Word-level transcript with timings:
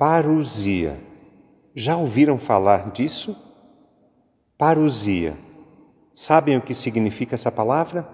Parousia. 0.00 0.98
Já 1.74 1.94
ouviram 1.94 2.38
falar 2.38 2.90
disso? 2.90 3.36
Parousia. 4.56 5.36
Sabem 6.14 6.56
o 6.56 6.62
que 6.62 6.72
significa 6.72 7.34
essa 7.34 7.52
palavra? 7.52 8.08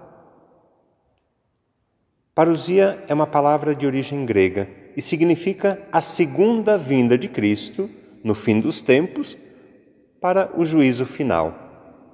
Parousia 2.35 3.01
é 3.07 3.13
uma 3.13 3.25
palavra 3.25 3.73
de 3.73 3.87
origem 3.87 4.25
grega 4.25 4.67
e 4.97 5.01
significa 5.01 5.81
a 5.89 6.01
segunda 6.01 6.77
vinda 6.77 7.17
de 7.17 7.29
Cristo 7.29 7.89
no 8.21 8.35
fim 8.35 8.59
dos 8.59 8.81
tempos 8.81 9.37
para 10.19 10.51
o 10.59 10.65
juízo 10.65 11.05
final. 11.05 11.55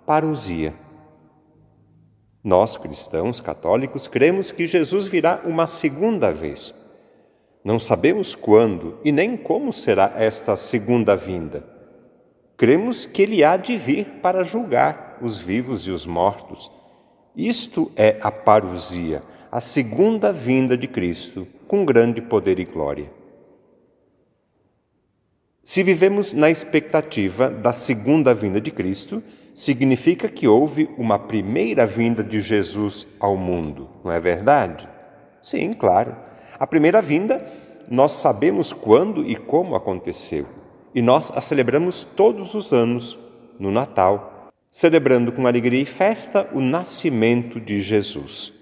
Parousia. 0.05 0.75
Nós, 2.43 2.77
cristãos 2.77 3.41
católicos, 3.41 4.05
cremos 4.05 4.51
que 4.51 4.67
Jesus 4.67 5.07
virá 5.07 5.41
uma 5.43 5.65
segunda 5.65 6.31
vez 6.31 6.82
não 7.63 7.79
sabemos 7.79 8.35
quando 8.35 8.97
e 9.03 9.11
nem 9.11 9.37
como 9.37 9.71
será 9.71 10.13
esta 10.17 10.57
segunda 10.57 11.15
vinda. 11.15 11.63
Cremos 12.57 13.05
que 13.05 13.21
ele 13.21 13.43
há 13.43 13.57
de 13.57 13.77
vir 13.77 14.05
para 14.21 14.43
julgar 14.43 15.17
os 15.21 15.39
vivos 15.39 15.87
e 15.87 15.91
os 15.91 16.05
mortos. 16.05 16.69
Isto 17.35 17.91
é 17.95 18.17
a 18.21 18.31
parousia, 18.31 19.23
a 19.51 19.61
segunda 19.61 20.31
vinda 20.31 20.77
de 20.77 20.87
Cristo, 20.87 21.47
com 21.67 21.85
grande 21.85 22.21
poder 22.21 22.59
e 22.59 22.65
glória. 22.65 23.11
Se 25.63 25.81
vivemos 25.81 26.33
na 26.33 26.49
expectativa 26.49 27.49
da 27.49 27.71
segunda 27.71 28.33
vinda 28.33 28.59
de 28.59 28.69
Cristo, 28.69 29.23
significa 29.55 30.27
que 30.27 30.47
houve 30.47 30.89
uma 30.97 31.17
primeira 31.17 31.85
vinda 31.85 32.23
de 32.23 32.41
Jesus 32.41 33.07
ao 33.19 33.37
mundo, 33.37 33.89
não 34.03 34.11
é 34.11 34.19
verdade? 34.19 34.87
Sim, 35.41 35.73
claro. 35.73 36.15
A 36.63 36.65
primeira 36.65 37.01
vinda, 37.01 37.45
nós 37.91 38.13
sabemos 38.13 38.71
quando 38.71 39.21
e 39.29 39.35
como 39.35 39.75
aconteceu, 39.75 40.45
e 40.95 41.01
nós 41.01 41.29
a 41.35 41.41
celebramos 41.41 42.05
todos 42.05 42.53
os 42.53 42.71
anos, 42.71 43.19
no 43.59 43.69
Natal, 43.69 44.47
celebrando 44.71 45.33
com 45.33 45.45
alegria 45.45 45.81
e 45.81 45.85
festa 45.85 46.49
o 46.53 46.61
nascimento 46.61 47.59
de 47.59 47.81
Jesus. 47.81 48.53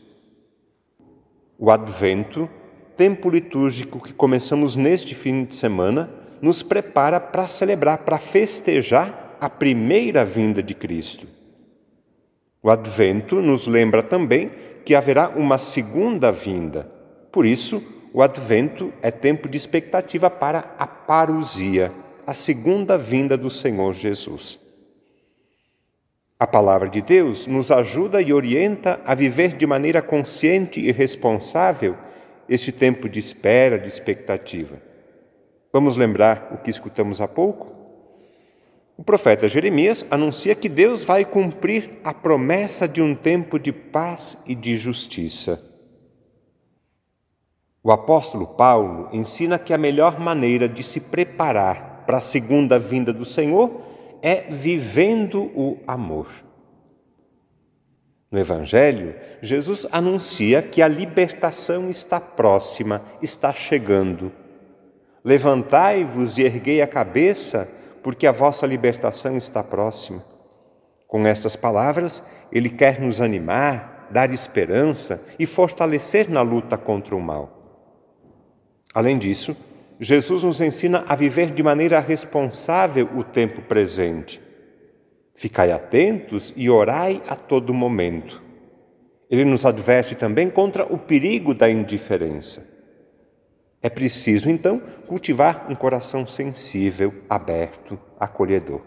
O 1.59 1.69
Advento, 1.69 2.49
tempo 2.97 3.29
litúrgico 3.29 4.01
que 4.01 4.13
começamos 4.13 4.75
neste 4.75 5.13
fim 5.13 5.45
de 5.45 5.53
semana, 5.53 6.09
nos 6.41 6.63
prepara 6.63 7.19
para 7.19 7.47
celebrar, 7.47 7.99
para 7.99 8.17
festejar 8.17 9.37
a 9.39 9.47
primeira 9.47 10.25
vinda 10.25 10.63
de 10.63 10.73
Cristo. 10.73 11.27
O 12.63 12.71
Advento 12.71 13.35
nos 13.43 13.67
lembra 13.67 14.01
também 14.01 14.49
que 14.83 14.95
haverá 14.95 15.29
uma 15.29 15.59
segunda 15.59 16.31
vinda 16.31 16.99
por 17.31 17.45
isso, 17.45 17.81
o 18.13 18.21
advento 18.21 18.91
é 19.01 19.09
tempo 19.09 19.47
de 19.47 19.57
expectativa 19.57 20.29
para 20.29 20.75
a 20.77 20.85
parousia, 20.85 21.91
a 22.27 22.33
segunda 22.33 22.97
vinda 22.97 23.37
do 23.37 23.49
Senhor 23.49 23.93
Jesus. 23.93 24.59
A 26.37 26.45
palavra 26.45 26.89
de 26.89 27.01
Deus 27.01 27.47
nos 27.47 27.71
ajuda 27.71 28.21
e 28.21 28.33
orienta 28.33 28.99
a 29.05 29.15
viver 29.15 29.55
de 29.55 29.65
maneira 29.65 30.01
consciente 30.01 30.81
e 30.81 30.91
responsável 30.91 31.95
este 32.49 32.71
tempo 32.71 33.07
de 33.07 33.19
espera, 33.19 33.79
de 33.79 33.87
expectativa. 33.87 34.81
Vamos 35.71 35.95
lembrar 35.95 36.49
o 36.51 36.57
que 36.57 36.69
escutamos 36.69 37.21
há 37.21 37.27
pouco? 37.27 37.71
O 38.97 39.03
profeta 39.03 39.47
Jeremias 39.47 40.05
anuncia 40.11 40.53
que 40.53 40.67
Deus 40.67 41.03
vai 41.03 41.23
cumprir 41.23 41.91
a 42.03 42.13
promessa 42.13 42.87
de 42.87 43.01
um 43.01 43.15
tempo 43.15 43.57
de 43.57 43.71
paz 43.71 44.37
e 44.45 44.53
de 44.53 44.75
justiça. 44.75 45.70
O 47.83 47.91
apóstolo 47.91 48.45
Paulo 48.45 49.09
ensina 49.11 49.57
que 49.57 49.73
a 49.73 49.77
melhor 49.77 50.19
maneira 50.19 50.69
de 50.69 50.83
se 50.83 51.01
preparar 51.01 52.03
para 52.05 52.17
a 52.17 52.21
segunda 52.21 52.77
vinda 52.77 53.11
do 53.11 53.25
Senhor 53.25 53.81
é 54.21 54.41
vivendo 54.51 55.51
o 55.55 55.79
amor. 55.87 56.27
No 58.29 58.39
Evangelho, 58.39 59.15
Jesus 59.41 59.87
anuncia 59.91 60.61
que 60.61 60.81
a 60.81 60.87
libertação 60.87 61.89
está 61.89 62.19
próxima, 62.19 63.01
está 63.19 63.51
chegando. 63.51 64.31
Levantai-vos 65.25 66.37
e 66.37 66.43
erguei 66.43 66.83
a 66.83 66.87
cabeça, 66.87 67.67
porque 68.03 68.27
a 68.27 68.31
vossa 68.31 68.67
libertação 68.67 69.35
está 69.35 69.63
próxima. 69.63 70.23
Com 71.07 71.25
estas 71.25 71.55
palavras, 71.55 72.23
ele 72.51 72.69
quer 72.69 73.01
nos 73.01 73.19
animar, 73.19 74.07
dar 74.11 74.31
esperança 74.31 75.25
e 75.37 75.47
fortalecer 75.47 76.29
na 76.29 76.41
luta 76.41 76.77
contra 76.77 77.15
o 77.15 77.19
mal. 77.19 77.60
Além 78.93 79.17
disso, 79.17 79.55
Jesus 79.99 80.43
nos 80.43 80.59
ensina 80.59 81.05
a 81.07 81.15
viver 81.15 81.51
de 81.51 81.61
maneira 81.61 81.99
responsável 81.99 83.07
o 83.15 83.23
tempo 83.23 83.61
presente. 83.61 84.41
Ficai 85.35 85.71
atentos 85.71 86.53
e 86.57 86.69
orai 86.69 87.21
a 87.27 87.35
todo 87.35 87.73
momento. 87.73 88.41
Ele 89.29 89.45
nos 89.45 89.65
adverte 89.65 90.15
também 90.15 90.49
contra 90.49 90.91
o 90.91 90.97
perigo 90.97 91.53
da 91.53 91.69
indiferença. 91.69 92.67
É 93.81 93.89
preciso, 93.89 94.49
então, 94.49 94.81
cultivar 95.07 95.67
um 95.69 95.75
coração 95.75 96.27
sensível, 96.27 97.13
aberto, 97.29 97.97
acolhedor. 98.19 98.81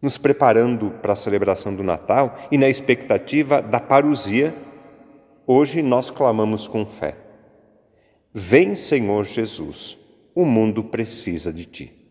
Nos 0.00 0.16
preparando 0.16 0.90
para 1.02 1.12
a 1.12 1.16
celebração 1.16 1.74
do 1.74 1.82
Natal 1.82 2.38
e 2.50 2.56
na 2.56 2.68
expectativa 2.68 3.60
da 3.60 3.80
parousia, 3.80 4.54
hoje 5.46 5.82
nós 5.82 6.08
clamamos 6.08 6.66
com 6.66 6.86
fé. 6.86 7.21
Vem, 8.34 8.74
Senhor 8.74 9.26
Jesus, 9.26 9.96
o 10.34 10.46
mundo 10.46 10.82
precisa 10.84 11.52
de 11.52 11.66
ti. 11.66 12.01